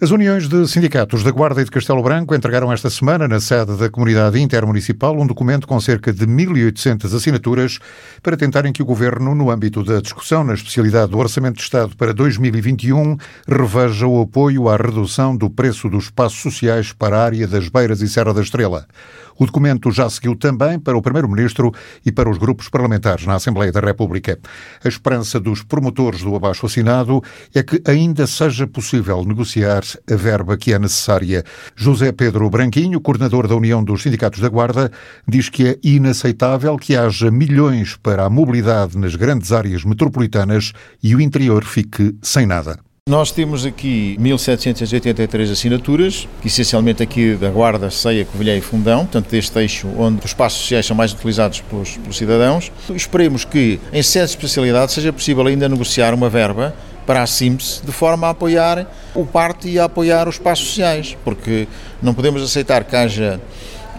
[0.00, 3.76] As uniões de sindicatos da Guarda e de Castelo Branco entregaram esta semana, na sede
[3.76, 7.78] da Comunidade Intermunicipal, um documento com cerca de 1.800 assinaturas
[8.20, 11.96] para tentarem que o Governo, no âmbito da discussão na especialidade do Orçamento de Estado
[11.96, 17.46] para 2021, reveja o apoio à redução do preço dos espaços sociais para a área
[17.46, 18.88] das Beiras e Serra da Estrela.
[19.36, 21.72] O documento já seguiu também para o Primeiro-Ministro
[22.06, 24.38] e para os grupos parlamentares na Assembleia da República.
[24.84, 27.22] A esperança dos promotores do abaixo assinado
[27.54, 31.44] é que ainda seja possível negociar a verba que é necessária.
[31.74, 34.90] José Pedro Branquinho, coordenador da União dos Sindicatos da Guarda,
[35.26, 40.72] diz que é inaceitável que haja milhões para a mobilidade nas grandes áreas metropolitanas
[41.02, 42.78] e o interior fique sem nada.
[43.06, 49.58] Nós temos aqui 1.783 assinaturas, essencialmente aqui da Guarda, Ceia, Covilhã e Fundão, portanto deste
[49.58, 52.72] eixo onde os espaços sociais são mais utilizados pelos, pelos cidadãos.
[52.94, 56.74] Esperemos que em sete especialidades seja possível ainda negociar uma verba
[57.06, 61.16] para a SIMS de forma a apoiar o parte e a apoiar os espaços sociais,
[61.24, 61.68] porque
[62.02, 63.40] não podemos aceitar que haja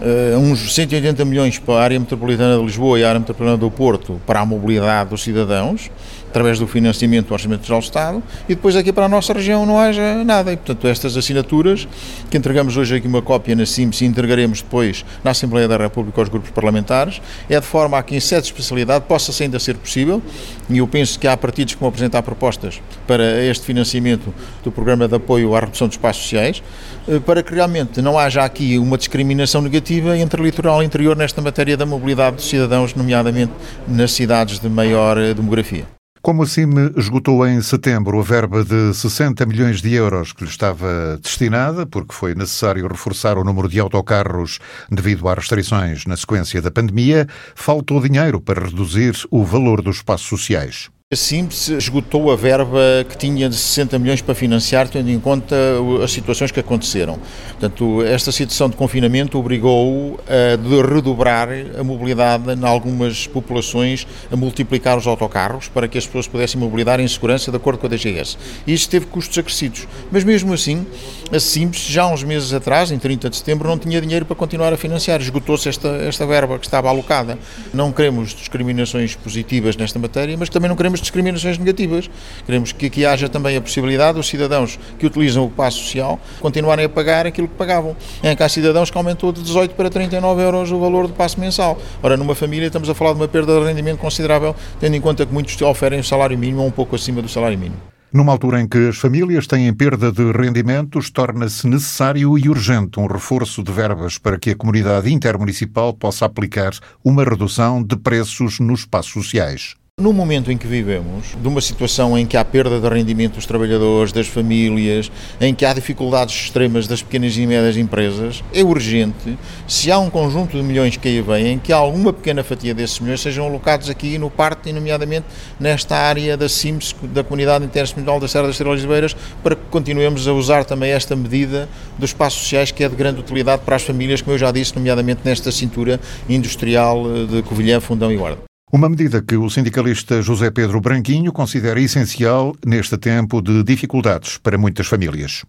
[0.00, 3.70] uh, uns 180 milhões para a área metropolitana de Lisboa e a área metropolitana do
[3.70, 5.90] Porto para a mobilidade dos cidadãos
[6.36, 9.64] através do financiamento do Orçamento Geral do Estado, e depois aqui para a nossa região
[9.64, 10.52] não haja nada.
[10.52, 11.88] E, portanto, estas assinaturas,
[12.30, 16.20] que entregamos hoje aqui uma cópia na CIMS e entregaremos depois na Assembleia da República
[16.20, 19.76] aos grupos parlamentares, é de forma a que em sede de especialidade possa ainda ser
[19.76, 20.22] possível,
[20.68, 25.08] e eu penso que há partidos que vão apresentar propostas para este financiamento do Programa
[25.08, 26.62] de Apoio à Redução dos Espaços Sociais,
[27.08, 31.40] eh, para que realmente não haja aqui uma discriminação negativa entre litoral e interior nesta
[31.40, 33.52] matéria da mobilidade dos cidadãos, nomeadamente
[33.88, 35.95] nas cidades de maior eh, demografia.
[36.26, 40.50] Como a CIM esgotou em setembro a verba de 60 milhões de euros que lhe
[40.50, 44.58] estava destinada, porque foi necessário reforçar o número de autocarros
[44.90, 50.26] devido às restrições na sequência da pandemia, faltou dinheiro para reduzir o valor dos espaços
[50.26, 50.90] sociais.
[51.14, 55.54] Simples esgotou a verba que tinha de 60 milhões para financiar, tendo em conta
[56.02, 57.16] as situações que aconteceram.
[57.50, 61.48] Portanto, esta situação de confinamento obrigou a redobrar
[61.78, 66.98] a mobilidade em algumas populações, a multiplicar os autocarros para que as pessoas pudessem mobilizar
[66.98, 68.36] em segurança de acordo com a DGS.
[68.66, 69.86] E isto teve custos acrescidos.
[70.10, 70.84] Mas mesmo assim,
[71.30, 74.72] a Simples, já uns meses atrás, em 30 de setembro, não tinha dinheiro para continuar
[74.72, 75.20] a financiar.
[75.20, 77.38] Esgotou-se esta, esta verba que estava alocada.
[77.72, 82.10] Não queremos discriminações positivas nesta matéria, mas também não queremos queremos discriminações negativas.
[82.44, 86.84] Queremos que aqui haja também a possibilidade dos cidadãos que utilizam o passo social continuarem
[86.84, 87.96] a pagar aquilo que pagavam.
[88.22, 91.38] Em que há cidadãos que aumentou de 18 para 39 euros o valor do passo
[91.40, 91.78] mensal.
[92.02, 95.26] Ora, numa família estamos a falar de uma perda de rendimento considerável, tendo em conta
[95.26, 97.80] que muitos oferem o salário mínimo ou um pouco acima do salário mínimo.
[98.12, 103.06] Numa altura em que as famílias têm perda de rendimentos, torna-se necessário e urgente um
[103.06, 106.72] reforço de verbas para que a comunidade intermunicipal possa aplicar
[107.04, 109.74] uma redução de preços nos espaços sociais.
[109.98, 113.46] No momento em que vivemos, de uma situação em que há perda de rendimento dos
[113.46, 119.38] trabalhadores, das famílias, em que há dificuldades extremas das pequenas e médias empresas, é urgente,
[119.66, 123.22] se há um conjunto de milhões que aí vêm, que alguma pequena fatia desses milhões
[123.22, 125.24] sejam alocados aqui no parque, e nomeadamente
[125.58, 130.28] nesta área da CIMS, da Comunidade Interseminal da Serra das Estrelas Beiras, para que continuemos
[130.28, 133.82] a usar também esta medida dos espaços sociais que é de grande utilidade para as
[133.82, 138.45] famílias, como eu já disse, nomeadamente nesta cintura industrial de Covilhã, Fundão e Guarda.
[138.72, 144.58] Uma medida que o sindicalista José Pedro Branquinho considera essencial neste tempo de dificuldades para
[144.58, 145.44] muitas famílias.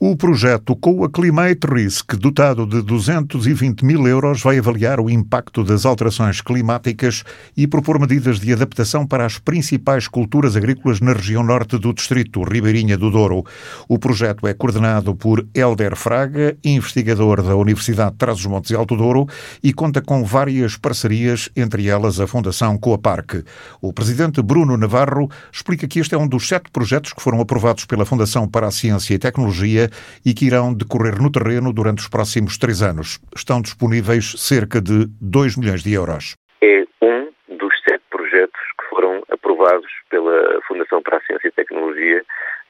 [0.00, 5.86] O projeto Coa Climate Risk, dotado de 220 mil euros, vai avaliar o impacto das
[5.86, 7.22] alterações climáticas
[7.56, 12.42] e propor medidas de adaptação para as principais culturas agrícolas na região norte do distrito,
[12.42, 13.44] Ribeirinha do Douro.
[13.88, 19.28] O projeto é coordenado por Helder Fraga, investigador da Universidade de Trás-os-Montes e Alto Douro,
[19.62, 23.44] e conta com várias parcerias, entre elas a Fundação Coaparque.
[23.80, 27.84] O presidente Bruno Navarro explica que este é um dos sete projetos que foram aprovados
[27.84, 29.83] pela Fundação para a Ciência e Tecnologia
[30.24, 33.18] e que irão decorrer no terreno durante os próximos três anos.
[33.34, 36.36] Estão disponíveis cerca de 2 milhões de euros.
[36.62, 42.22] É um dos sete projetos que foram aprovados pela Fundação para a Ciência e Tecnologia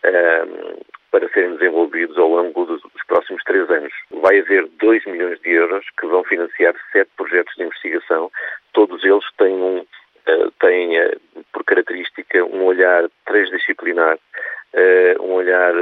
[0.04, 0.76] um, ehm,
[1.10, 3.92] para serem desenvolvidos ao longo dos, dos, próximos três anos.
[4.10, 8.30] Vai haver 2 milhões de euros que vão financiar sete projetos de investigação.
[8.72, 11.20] Todos eles têm, um, uh, têm uh,
[11.52, 15.72] por característica um olhar transdisciplinar, uh, um olhar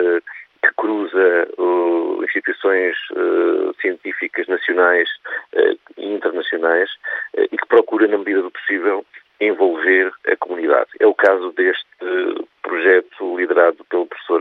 [0.63, 5.09] que cruza uh, instituições uh, científicas nacionais
[5.55, 6.89] uh, e internacionais
[7.35, 9.05] e que procura, na medida do possível,
[9.41, 10.91] envolver a comunidade.
[11.01, 11.85] É o caso deste
[12.63, 14.41] projeto liderado pelo professor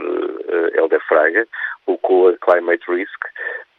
[0.76, 1.48] Helder Fraga,
[1.88, 3.26] o COA Climate Risk,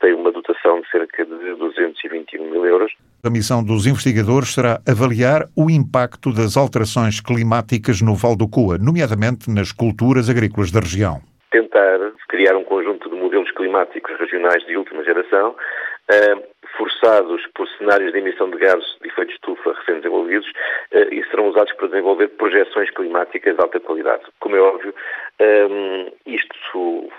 [0.00, 2.92] tem uma dotação de cerca de 221 mil euros.
[3.21, 8.76] A missão dos investigadores será avaliar o impacto das alterações climáticas no Val do Coa,
[8.79, 11.20] nomeadamente nas culturas agrícolas da região.
[11.50, 11.99] Tentar
[12.29, 16.43] criar um conjunto de modelos climáticos regionais de última geração, uh,
[16.76, 21.49] forçados por cenários de emissão de gases de efeito de estufa recém-desenvolvidos uh, e serão
[21.49, 24.23] usados para desenvolver projeções climáticas de alta qualidade.
[24.40, 24.94] Como é óbvio,
[25.40, 27.11] um, isto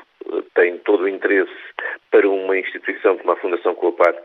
[0.55, 1.51] tem todo o interesse
[2.11, 4.23] para uma instituição como a Fundação Coaparc,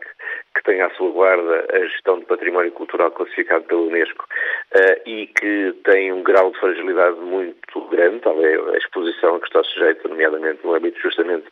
[0.55, 4.25] que tem à sua guarda a gestão de património cultural classificado pela Unesco
[4.75, 9.39] uh, e que tem um grau de fragilidade muito grande, tal é a exposição a
[9.39, 11.47] que está sujeita, nomeadamente no âmbito justamente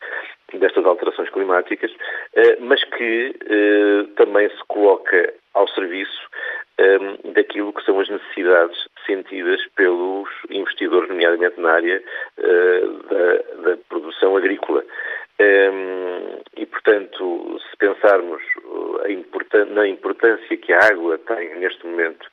[0.53, 6.27] destas alterações climáticas, uh, mas que uh, também se coloca ao serviço
[6.79, 12.03] um, daquilo que são as necessidades sentidas pelos investidores, nomeadamente na área
[12.37, 14.83] uh, da, da, produção agrícola.
[15.39, 18.41] Um, e, portanto, se pensarmos
[19.07, 22.27] importan na importância que a água tem neste momento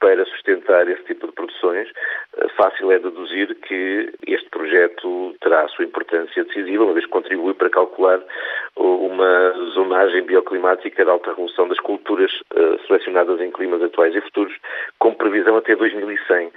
[0.00, 1.88] para sustentar esse tipo de produções,
[2.36, 7.12] eh, fácil é deduzir que este projeto terá a sua importância decisiva, uma vez que
[7.12, 8.20] contribui para calcular
[8.76, 14.54] uma zonagem bioclimática de alta revolução das culturas uh, selecionadas em climas atuais e futuros,
[14.98, 16.50] com previsão até 2100.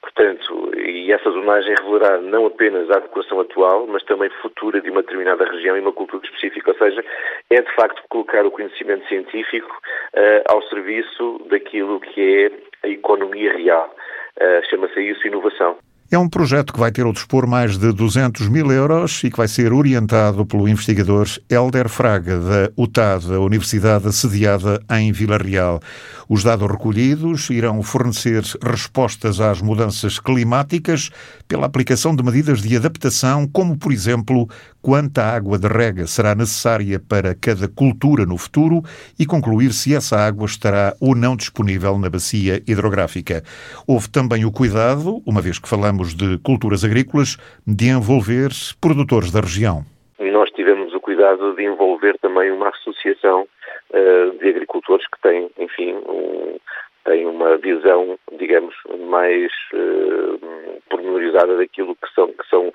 [0.00, 5.02] Portanto, e essa zonagem revelará não apenas a adequação atual, mas também futura de uma
[5.02, 6.70] determinada região e uma cultura específica.
[6.70, 7.04] Ou seja,
[7.50, 9.70] é de facto colocar o conhecimento científico
[10.14, 13.94] uh, ao serviço daquilo que é a economia real.
[14.40, 15.76] Uh, Chama-se isso inovação.
[16.10, 19.36] É um projeto que vai ter ao dispor mais de 200 mil euros e que
[19.36, 25.78] vai ser orientado pelo investigador Helder Fraga, da UTAD, a Universidade sediada em Vila Real.
[26.26, 31.10] Os dados recolhidos irão fornecer respostas às mudanças climáticas
[31.46, 34.48] pela aplicação de medidas de adaptação, como, por exemplo,
[34.80, 38.82] quanta água de rega será necessária para cada cultura no futuro
[39.18, 43.42] e concluir se essa água estará ou não disponível na bacia hidrográfica.
[43.86, 47.36] Houve também o cuidado, uma vez que falamos de culturas agrícolas,
[47.66, 48.50] de envolver
[48.80, 49.84] produtores da região.
[50.18, 53.46] Nós tivemos o cuidado de envolver também uma associação
[53.90, 56.58] uh, de agricultores que tem, enfim, um,
[57.04, 58.74] tem uma visão, digamos,
[59.08, 62.72] mais uh, pormenorizada daquilo que são, que são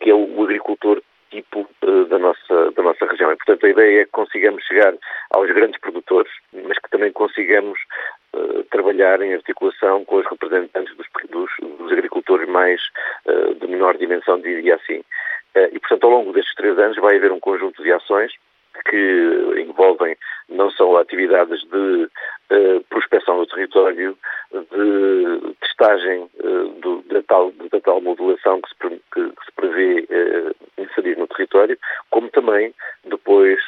[0.00, 1.00] que é o agricultor
[1.30, 3.32] tipo uh, da, nossa, da nossa região.
[3.32, 4.94] E, portanto, a ideia é que consigamos chegar
[5.30, 7.78] aos grandes produtores, mas que também consigamos
[8.34, 12.80] uh, trabalhar em articulação com os representantes dos, dos, dos agricultores mais
[13.26, 15.02] uh, de menor dimensão, diria assim.
[15.72, 18.32] e, portanto, ao longo destes três anos vai haver um conjunto de ações
[18.82, 20.16] que envolvem
[20.48, 22.08] não só atividades de
[22.50, 24.16] uh, prospecção do território,
[24.52, 28.74] de testagem uh, do, da, tal, da tal modulação que se,
[29.12, 31.78] que, que se prevê uh, inserir no território,
[32.10, 33.60] como também depois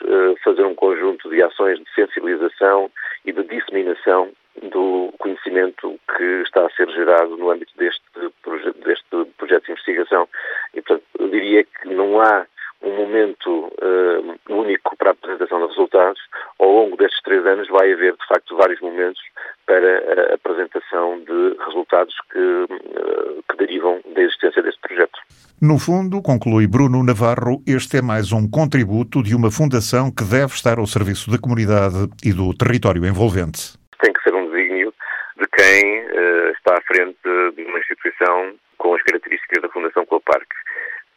[0.43, 2.91] fazer um conjunto de ações de sensibilização
[3.25, 4.31] e de disseminação
[4.62, 8.03] do conhecimento que está a ser gerado no âmbito deste,
[8.43, 10.29] proje deste projeto de investigação.
[10.75, 12.47] E, portanto, eu diria que não há
[12.82, 16.20] um momento uh, único para a apresentação de resultados.
[16.58, 19.20] Ao longo destes três anos vai haver, de facto, vários momentos
[19.67, 25.19] para a apresentação de resultados que, uh, que derivam da existência deste projeto.
[25.61, 30.53] No fundo, conclui Bruno Navarro, este é mais um contributo de uma fundação que deve
[30.53, 33.73] estar ao serviço da comunidade e do território envolvente.
[34.03, 34.93] Tem que ser um desígnio
[35.38, 40.46] de quem uh, está à frente de uma instituição com as características da Fundação Coparc,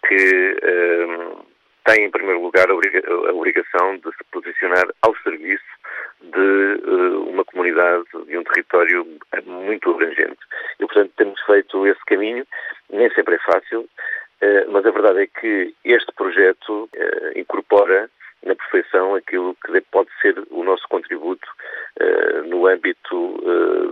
[0.10, 0.56] que
[1.86, 5.64] tem, em primeiro lugar, a obrigação de se posicionar ao serviço
[6.22, 9.08] de uh, uma comunidade, de um território
[9.46, 10.40] muito abrangente.
[10.80, 12.46] E, portanto, temos feito esse caminho,
[12.92, 18.10] nem sempre é fácil, uh, mas a verdade é que este projeto uh, incorpora
[18.46, 21.46] na perfeição aquilo que pode ser o nosso contributo
[22.46, 23.44] no âmbito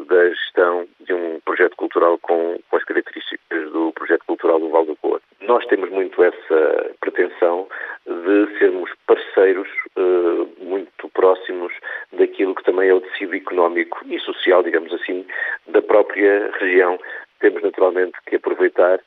[0.08, 4.86] da gestão de um projeto cultural com, com as características do projeto cultural do Val
[4.86, 5.20] do Coa.
[5.42, 7.68] Nós temos muito essa pretensão
[8.06, 11.74] de sermos parceiros uh, muito próximos
[12.14, 15.26] daquilo que também é o tecido económico e social, digamos assim,
[15.68, 17.00] da própria região.
[17.40, 19.00] Temos naturalmente que aproveitar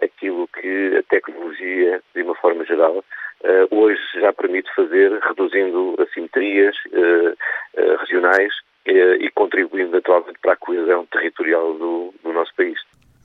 [0.00, 6.76] aquilo que a tecnologia, de uma forma geral, uh, hoje já permite fazer, reduzindo assimetrias
[6.86, 8.52] uh, regionais
[8.88, 12.78] e contribuindo naturalmente para a coesão territorial do, do nosso país.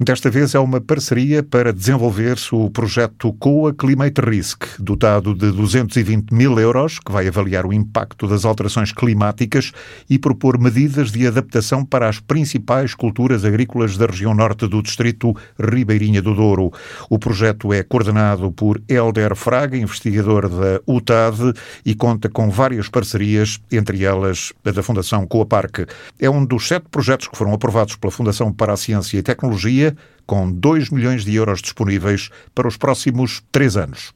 [0.03, 6.34] Desta vez é uma parceria para desenvolver o projeto COA Climate Risk, dotado de 220
[6.34, 9.72] mil euros, que vai avaliar o impacto das alterações climáticas
[10.10, 15.36] e propor medidas de adaptação para as principais culturas agrícolas da região norte do distrito
[15.60, 16.72] Ribeirinha do Douro.
[17.08, 21.53] O projeto é coordenado por Helder Fraga, investigador da UTAD,
[21.86, 25.86] e conta com várias parcerias, entre elas a da Fundação Coaparc.
[26.20, 29.91] É um dos sete projetos que foram aprovados pela Fundação para a Ciência e Tecnologia
[30.26, 34.14] com 2 milhões de euros disponíveis para os próximos três anos.